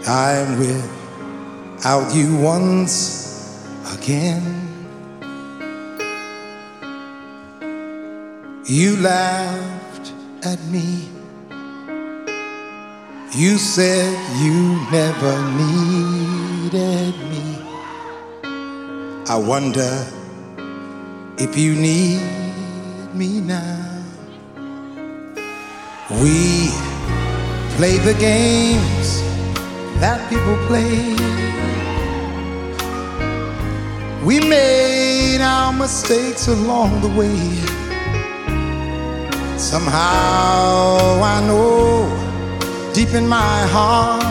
I'm 0.06 0.58
without 0.58 2.14
you 2.14 2.36
once 2.38 3.64
again. 3.96 4.42
You 8.66 8.96
laughed 8.96 10.12
at 10.42 10.60
me. 10.64 11.08
You 13.32 13.58
said 13.58 14.12
you 14.42 14.80
never 14.90 15.34
needed 15.52 17.14
me. 17.30 17.73
I 19.26 19.36
wonder 19.36 20.06
if 21.38 21.56
you 21.56 21.74
need 21.74 22.20
me 23.14 23.40
now. 23.40 24.04
We 26.20 26.68
play 27.76 27.96
the 27.96 28.14
games 28.20 29.22
that 29.98 30.28
people 30.28 30.58
play. 30.66 31.16
We 34.26 34.40
made 34.40 35.40
our 35.40 35.72
mistakes 35.72 36.48
along 36.48 37.00
the 37.00 37.08
way. 37.08 37.40
Somehow 39.56 41.22
I 41.22 41.40
know 41.46 42.04
deep 42.92 43.14
in 43.14 43.26
my 43.26 43.66
heart 43.72 44.24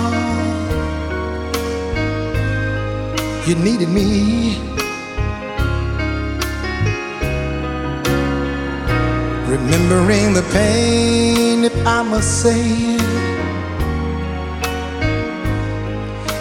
you 3.47 3.55
needed 3.55 3.89
me. 3.89 4.72
Remembering 9.63 10.33
the 10.33 10.43
pain, 10.51 11.63
if 11.63 11.73
I 11.87 12.03
must 12.03 12.41
say 12.41 12.59
it, 12.95 13.01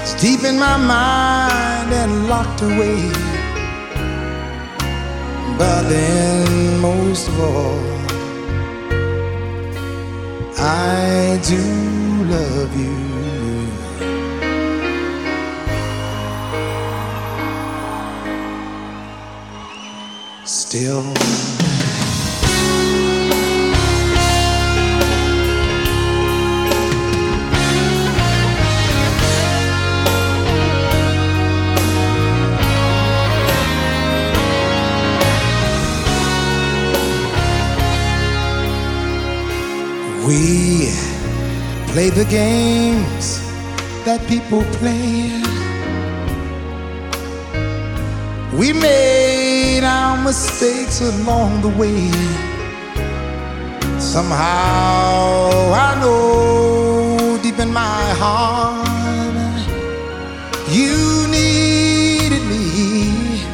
it's 0.01 0.21
deep 0.21 0.43
in 0.43 0.59
my 0.59 0.77
mind 0.77 1.93
and 1.95 2.29
locked 2.29 2.63
away. 2.63 3.13
But 5.57 5.83
then, 5.89 6.81
most 6.81 7.29
of 7.29 7.39
all, 7.41 7.79
I 10.59 11.41
do 11.47 11.63
love 12.27 12.77
you. 12.77 13.13
Still. 20.45 21.52
We 40.33 40.89
play 41.93 42.09
the 42.09 42.25
games 42.25 43.27
that 44.07 44.21
people 44.33 44.63
play. 44.81 45.29
We 48.59 48.73
made 48.73 49.85
our 49.85 50.17
mistakes 50.25 51.03
along 51.03 51.61
the 51.61 51.73
way. 51.81 52.09
Somehow 54.01 55.51
I 55.87 56.01
know 56.01 57.39
deep 57.43 57.59
in 57.59 57.71
my 57.71 58.05
heart 58.23 59.69
you 60.79 61.29
needed 61.29 62.45
me. 62.53 63.45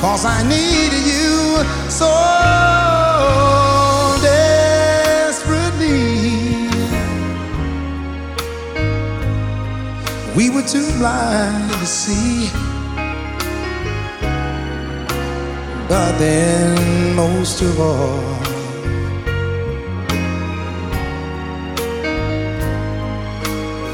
Cause 0.00 0.24
I 0.24 0.42
needed 0.42 1.04
you 1.14 1.62
so. 1.88 2.75
We 10.36 10.50
were 10.50 10.60
too 10.60 10.86
blind 10.98 11.70
to 11.70 11.86
see. 11.86 12.50
But 15.88 16.18
then, 16.18 17.16
most 17.16 17.62
of 17.62 17.80
all, 17.80 18.20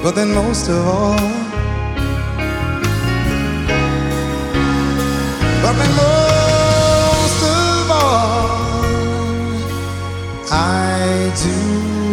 but 0.02 0.16
then, 0.16 0.34
most 0.34 0.68
of 0.68 0.84
all, 0.84 1.14
but 5.62 5.74
then, 5.78 5.92
most 6.02 7.42
of 7.56 7.90
all, 7.90 8.82
I 10.50 11.32
do 11.44 11.56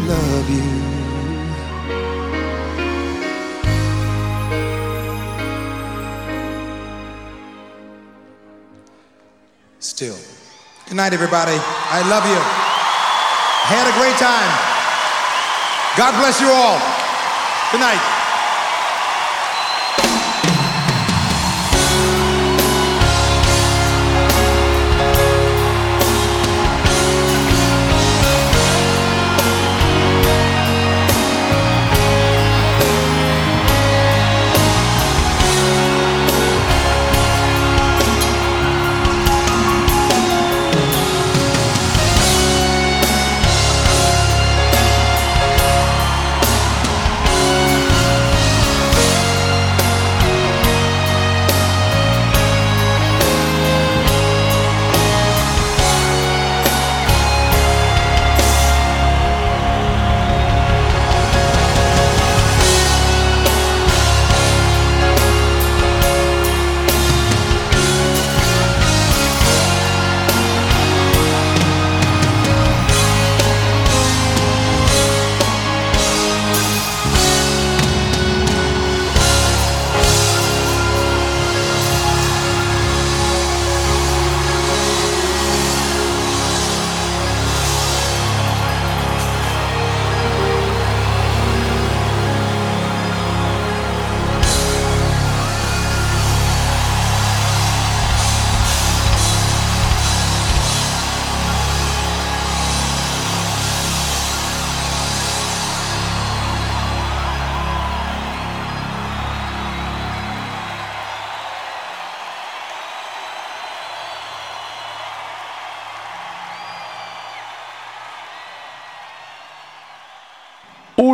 love 0.08 0.50
you. 0.52 0.79
Night, 11.00 11.14
everybody. 11.14 11.56
I 11.56 12.04
love 12.12 12.28
you. 12.28 12.36
Had 13.72 13.88
a 13.88 13.96
great 13.96 14.20
time. 14.20 14.52
God 15.96 16.12
bless 16.20 16.42
you 16.42 16.52
all. 16.52 16.76
Good 17.72 17.80
night. 17.80 18.19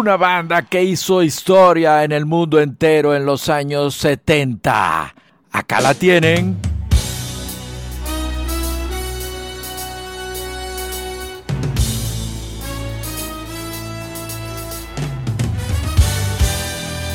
Una 0.06 0.18
banda 0.18 0.62
que 0.62 0.84
hizo 0.84 1.24
historia 1.24 2.04
en 2.04 2.12
el 2.12 2.28
mundo 2.28 2.62
entero 2.62 3.16
en 3.16 3.26
los 3.26 3.50
años 3.50 3.96
70. 3.96 5.16
Acá 5.52 5.82
la 5.82 5.96
tienen. 5.96 6.56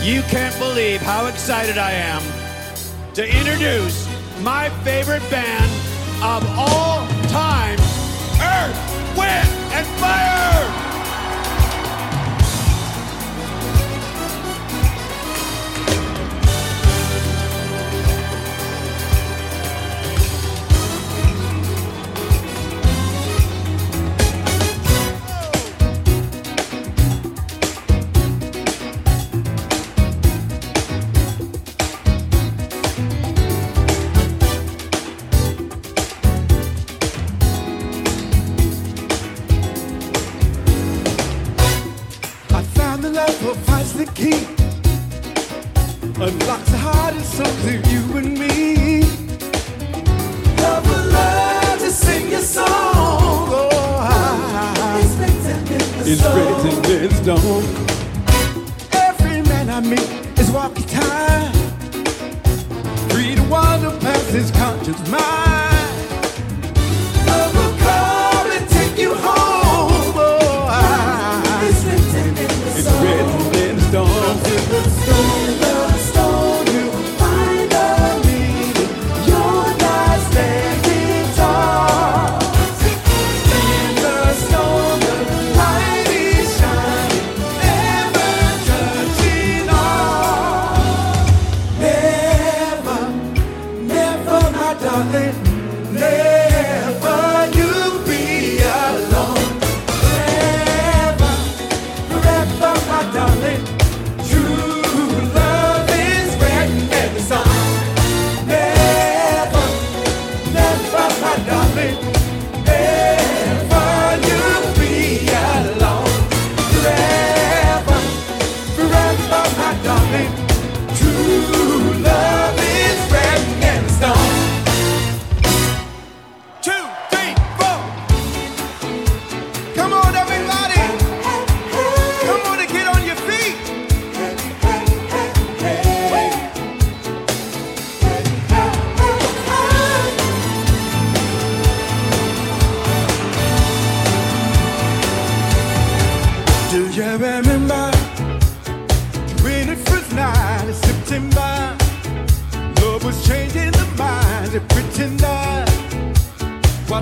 You 0.02 0.22
can't 0.22 0.58
believe 0.58 1.00
how 1.00 1.28
excited 1.28 1.78
I 1.78 1.92
am 1.92 2.22
to 3.14 3.22
introduce 3.22 4.08
my 4.42 4.68
favorite 4.82 5.22
band 5.30 5.70
of 6.24 6.44
all 6.58 7.06
time 7.28 7.78
Earth, 8.42 9.16
Wind, 9.16 9.48
and 9.74 9.86
Fire! 10.00 10.89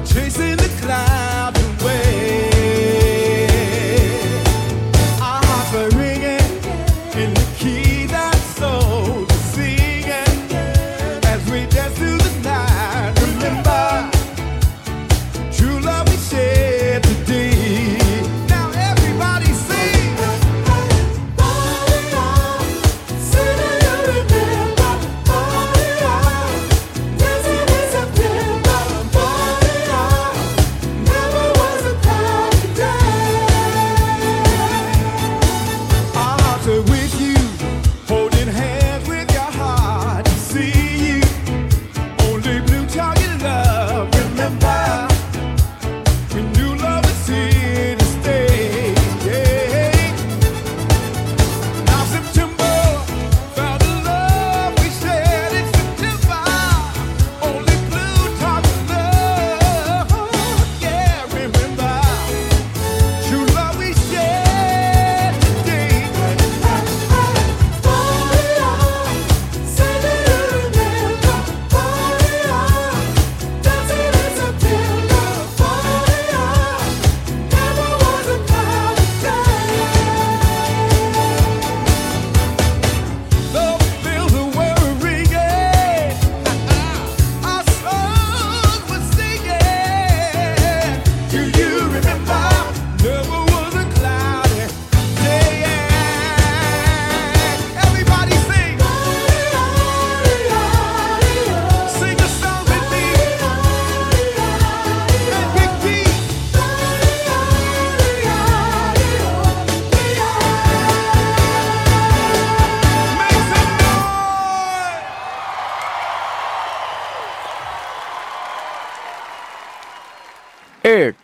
chasing 0.09 0.57
the 0.57 0.69
clouds. 0.81 1.08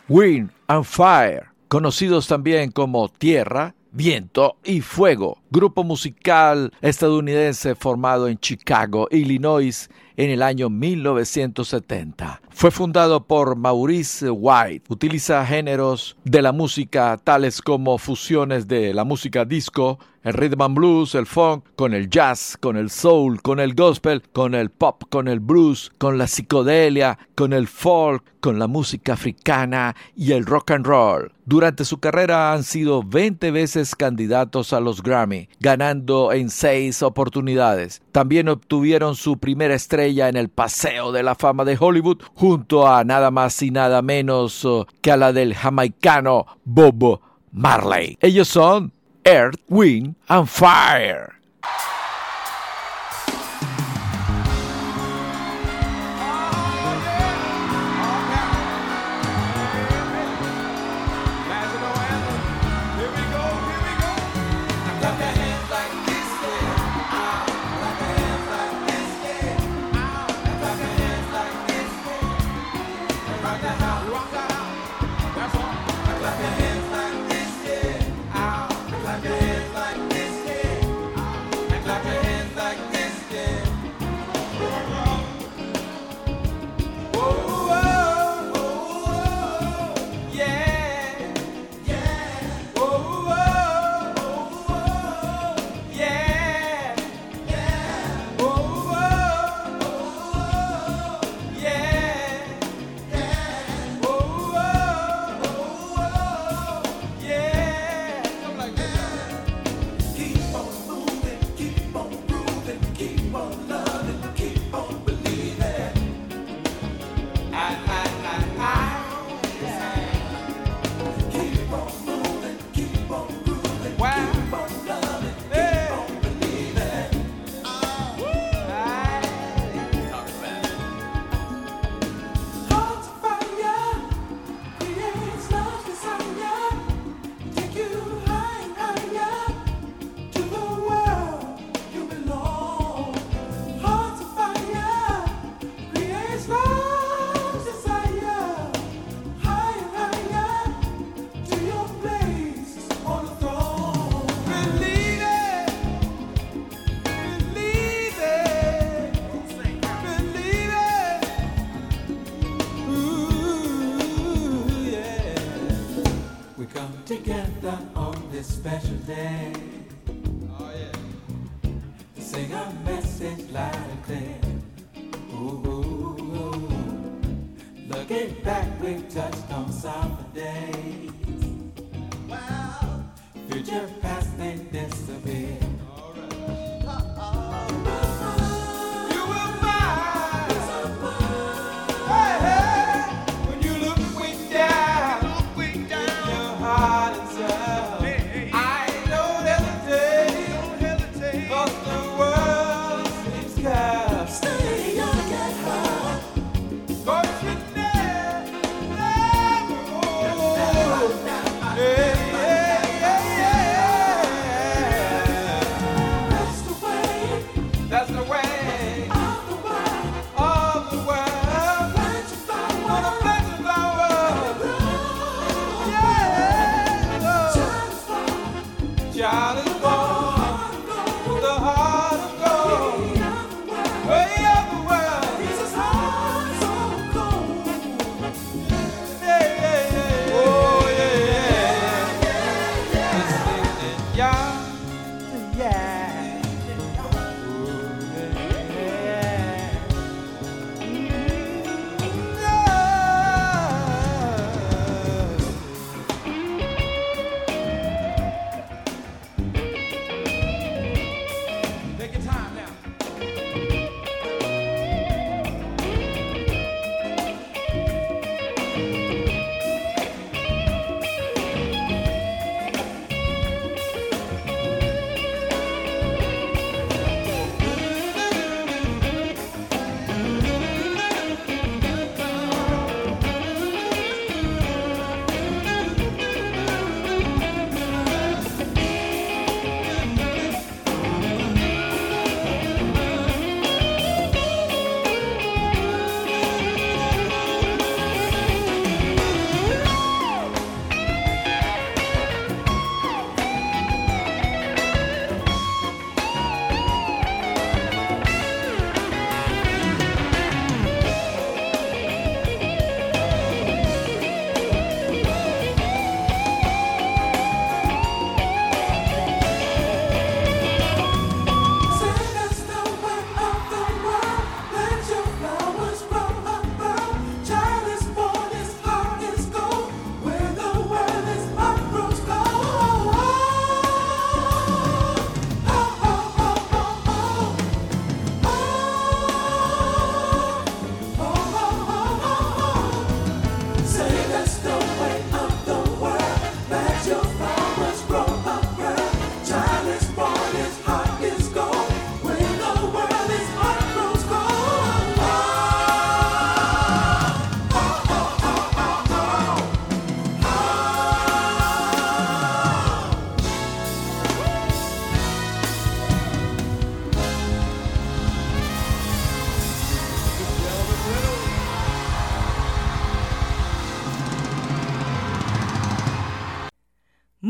Wind 0.07 0.51
and 0.67 0.85
Fire, 0.85 1.47
conocidos 1.69 2.27
también 2.27 2.71
como 2.71 3.09
Tierra, 3.09 3.75
Viento 3.91 4.59
y 4.63 4.83
Fuego, 4.83 5.39
grupo 5.51 5.83
musical 5.83 6.73
estadounidense 6.83 7.75
formado 7.75 8.29
en 8.29 8.37
Chicago, 8.39 9.09
Illinois, 9.11 9.89
en 10.17 10.31
el 10.31 10.43
año 10.43 10.69
1970. 10.69 12.43
Fue 12.51 12.71
fundado 12.71 13.25
por 13.25 13.57
Maurice 13.57 14.29
White. 14.31 14.85
Utiliza 14.89 15.47
géneros 15.47 16.17
de 16.25 16.43
la 16.43 16.53
música 16.53 17.19
tales 17.23 17.63
como 17.63 17.97
fusiones 17.97 18.69
de 18.69 18.93
la 18.93 19.05
música 19.05 19.47
disco, 19.47 19.99
el 20.25 20.33
rhythm 20.33 20.63
and 20.63 20.75
blues, 20.75 21.15
el 21.15 21.27
funk, 21.27 21.65
con 21.77 21.93
el 21.93 22.09
jazz, 22.09 22.57
con 22.59 22.77
el 22.77 22.91
soul, 22.91 23.43
con 23.43 23.61
el 23.61 23.75
gospel, 23.75 24.23
con 24.33 24.55
el 24.55 24.71
pop, 24.71 25.05
con 25.11 25.29
el 25.29 25.39
blues, 25.39 25.93
con 25.99 26.17
la 26.17 26.27
psicodelia, 26.27 27.19
con 27.35 27.53
el 27.53 27.69
folk, 27.69 28.25
con 28.41 28.59
la 28.59 28.67
música 28.67 29.13
africana 29.13 29.95
y 30.17 30.33
el 30.33 30.47
rock 30.47 30.73
and 30.73 30.87
roll. 30.87 31.33
Durante 31.45 31.85
su 31.85 32.01
carrera 32.01 32.55
han 32.55 32.65
sido 32.65 33.03
20 33.03 33.51
veces 33.51 33.95
candidatos 33.95 34.73
a 34.73 34.81
los 34.81 35.03
Grammy, 35.03 35.49
ganando 35.61 36.33
en 36.33 36.49
6 36.49 37.03
oportunidades. 37.03 38.01
También 38.11 38.49
obtuvieron 38.49 39.17
su 39.17 39.37
primera 39.37 39.75
estrella 39.75 40.31
en 40.31 40.39
el 40.39 40.49
Paseo 40.49 41.13
de 41.13 41.23
la 41.23 41.35
Fama 41.35 41.67
de 41.67 41.77
Hollywood 41.79 42.23
junto 42.35 42.89
a 42.89 43.05
nada 43.05 43.31
más 43.31 43.61
y 43.61 43.71
nada 43.71 44.01
menos 44.01 44.65
uh, 44.65 44.87
que 45.03 45.13
a 45.13 45.19
la 45.19 45.35
del 45.35 45.55
jamaicano 45.55 46.47
Bob 46.65 47.21
Marley. 47.53 48.17
Ellos 48.21 48.49
son 48.49 48.93
Earth, 49.27 49.57
Wind 49.69 50.17
and 50.29 50.49
Fire. 50.49 51.35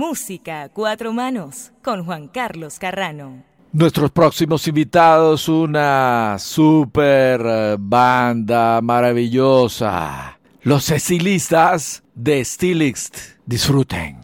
Música 0.06 0.64
a 0.64 0.68
cuatro 0.68 1.14
manos 1.14 1.72
con 1.82 2.04
Juan 2.04 2.28
Carlos 2.28 2.78
Carrano. 2.78 3.42
Nuestros 3.72 4.10
próximos 4.10 4.68
invitados, 4.68 5.48
una 5.48 6.36
super 6.38 7.40
eh, 7.42 7.76
banda 7.78 8.82
maravillosa. 8.82 10.38
Los 10.62 10.84
cecilistas 10.84 12.02
de 12.14 12.44
Stilixt. 12.44 13.16
Disfruten. 13.46 14.20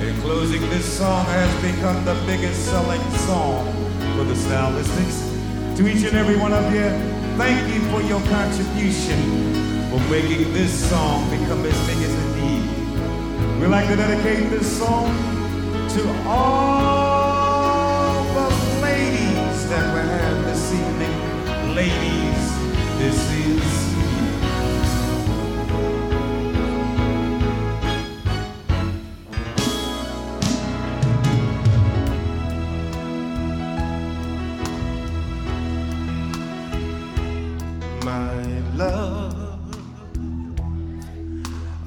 In 0.00 0.18
closing, 0.22 0.62
this 0.70 0.86
song 0.86 1.26
has 1.26 1.50
become 1.60 2.02
the 2.06 2.14
biggest 2.26 2.64
selling 2.64 3.02
song 3.26 3.66
for 4.16 4.24
the 4.24 4.34
Stylistics. 4.34 5.20
To 5.76 5.86
each 5.86 6.04
and 6.04 6.16
every 6.16 6.36
one 6.36 6.54
of 6.54 6.64
you, 6.72 6.88
thank 7.36 7.60
you 7.68 7.80
for 7.90 8.00
your 8.00 8.22
contribution 8.30 9.52
for 9.92 10.00
making 10.10 10.50
this 10.54 10.72
song 10.88 11.28
become 11.28 11.66
as 11.66 11.86
big 11.86 11.98
as. 11.98 12.21
We'd 13.62 13.68
like 13.68 13.86
to 13.90 13.94
dedicate 13.94 14.50
this 14.50 14.76
song 14.76 15.06
to 15.90 16.02
all 16.26 18.24
the 18.34 18.48
ladies 18.82 19.68
that 19.68 19.94
we 19.94 20.00
have 20.00 20.44
this 20.44 20.72
evening. 20.72 21.14
Ladies, 21.72 22.58
this 22.98 23.30
is 23.30 23.81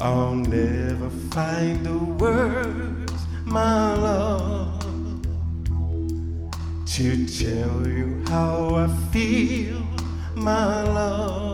I'll 0.06 0.36
never 0.36 1.10
find 1.32 1.84
the 1.84 1.98
words, 1.98 3.12
my 3.44 3.96
love, 3.96 4.80
to 6.94 7.26
tell 7.26 7.88
you 7.88 8.24
how 8.28 8.76
I 8.76 8.88
feel, 9.12 9.82
my 10.36 10.84
love. 10.84 11.45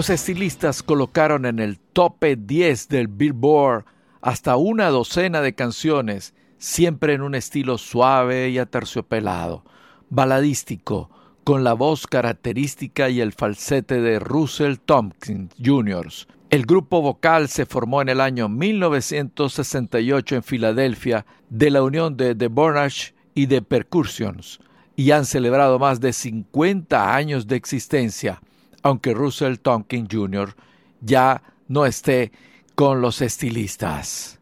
Los 0.00 0.08
estilistas 0.08 0.82
colocaron 0.82 1.44
en 1.44 1.58
el 1.58 1.78
tope 1.78 2.34
10 2.34 2.88
del 2.88 3.06
Billboard 3.06 3.84
hasta 4.22 4.56
una 4.56 4.88
docena 4.88 5.42
de 5.42 5.54
canciones, 5.54 6.32
siempre 6.56 7.12
en 7.12 7.20
un 7.20 7.34
estilo 7.34 7.76
suave 7.76 8.48
y 8.48 8.56
aterciopelado, 8.56 9.62
baladístico, 10.08 11.10
con 11.44 11.64
la 11.64 11.74
voz 11.74 12.06
característica 12.06 13.10
y 13.10 13.20
el 13.20 13.34
falsete 13.34 14.00
de 14.00 14.18
Russell 14.18 14.76
Tompkins 14.76 15.54
Jr. 15.62 16.08
El 16.48 16.64
grupo 16.64 17.02
vocal 17.02 17.50
se 17.50 17.66
formó 17.66 18.00
en 18.00 18.08
el 18.08 18.22
año 18.22 18.48
1968 18.48 20.36
en 20.36 20.42
Filadelfia 20.42 21.26
de 21.50 21.68
la 21.68 21.82
unión 21.82 22.16
de 22.16 22.34
The 22.34 22.48
Burnage 22.48 23.12
y 23.34 23.48
The 23.48 23.60
Percussions 23.60 24.60
y 24.96 25.10
han 25.10 25.26
celebrado 25.26 25.78
más 25.78 26.00
de 26.00 26.14
50 26.14 27.14
años 27.14 27.46
de 27.46 27.56
existencia 27.56 28.40
aunque 28.82 29.14
Russell 29.14 29.58
Tompkins 29.58 30.08
Jr. 30.10 30.54
ya 31.00 31.42
no 31.68 31.86
esté 31.86 32.32
con 32.74 33.00
los 33.00 33.20
estilistas. 33.20 34.40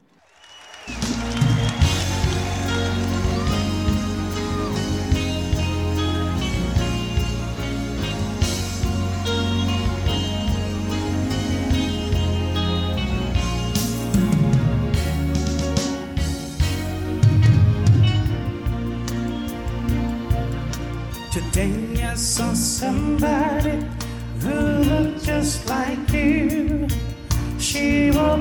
she 27.68 28.10
will 28.10 28.37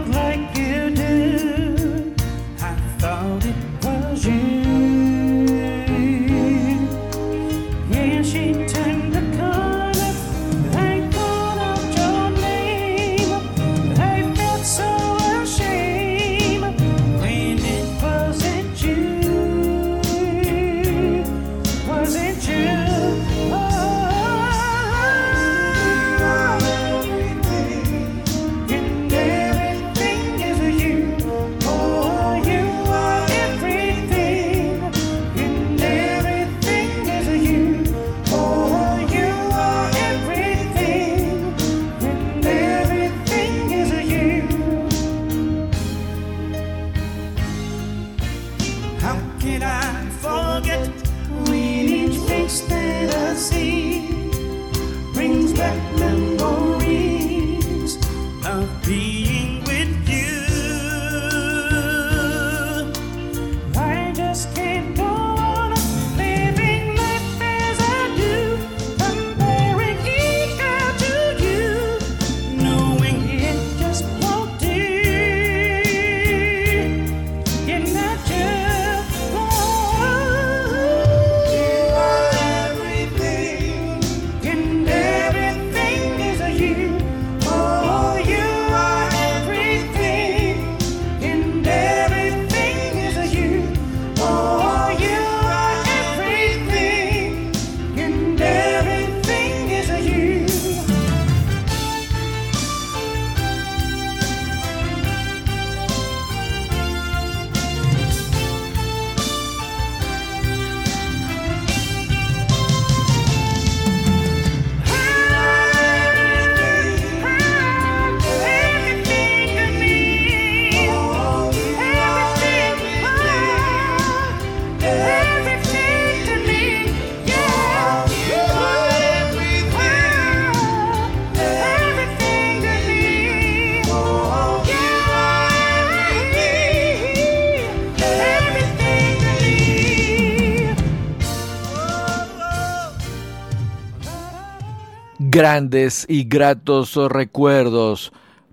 grandes 145.47 146.05
y 146.09 146.25
gratos 146.25 146.97
recuerdos 147.09 148.11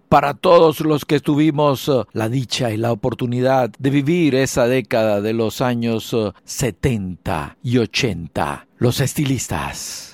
para 0.09 0.33
todos 0.33 0.79
los 0.79 1.05
que 1.05 1.19
tuvimos 1.19 1.89
eh, 1.89 2.05
la 2.13 2.29
dicha 2.29 2.71
y 2.71 2.77
la 2.77 2.93
oportunidad 2.93 3.71
de 3.81 3.91
vivir 3.91 4.37
esa 4.37 4.69
década 4.69 5.21
de 5.21 5.33
los 5.33 5.61
años 5.61 6.13
eh, 6.13 6.31
70 6.45 7.57
y 7.65 7.79
80. 7.79 8.69
Los 8.79 9.01
estilistas. 9.01 10.14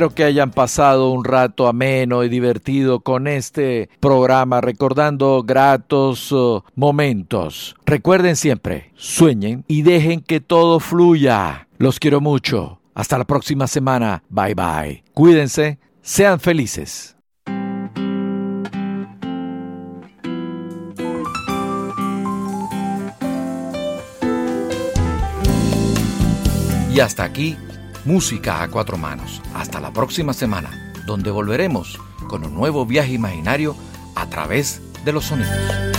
Espero 0.00 0.14
que 0.14 0.24
hayan 0.24 0.50
pasado 0.50 1.10
un 1.10 1.26
rato 1.26 1.68
ameno 1.68 2.24
y 2.24 2.30
divertido 2.30 3.00
con 3.00 3.26
este 3.26 3.90
programa 4.00 4.62
recordando 4.62 5.42
gratos 5.42 6.32
uh, 6.32 6.62
momentos. 6.74 7.76
Recuerden 7.84 8.36
siempre, 8.36 8.92
sueñen 8.94 9.62
y 9.68 9.82
dejen 9.82 10.22
que 10.22 10.40
todo 10.40 10.80
fluya. 10.80 11.68
Los 11.76 12.00
quiero 12.00 12.22
mucho. 12.22 12.80
Hasta 12.94 13.18
la 13.18 13.26
próxima 13.26 13.66
semana. 13.66 14.22
Bye 14.30 14.54
bye. 14.54 15.04
Cuídense. 15.12 15.78
Sean 16.00 16.40
felices. 16.40 17.18
Y 26.90 27.00
hasta 27.00 27.24
aquí 27.24 27.58
Música 28.04 28.62
a 28.62 28.68
cuatro 28.68 28.96
manos. 28.96 29.42
Hasta 29.54 29.78
la 29.78 29.92
próxima 29.92 30.32
semana, 30.32 30.92
donde 31.06 31.30
volveremos 31.30 31.98
con 32.28 32.44
un 32.44 32.54
nuevo 32.54 32.86
viaje 32.86 33.12
imaginario 33.12 33.76
a 34.14 34.26
través 34.26 34.80
de 35.04 35.12
los 35.12 35.26
sonidos. 35.26 35.89